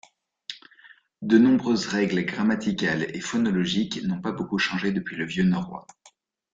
De 1.21 1.37
nombreuses 1.37 1.85
règles 1.85 2.25
grammaticales 2.25 3.15
et 3.15 3.21
phonologiques 3.21 4.01
n'ont 4.03 4.19
pas 4.19 4.31
beaucoup 4.31 4.57
changé 4.57 4.91
depuis 4.91 5.15
le 5.15 5.27
vieux 5.27 5.43
norrois. 5.43 5.85